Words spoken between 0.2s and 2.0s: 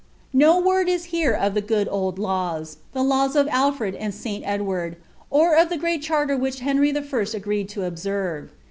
"'No word is here of the good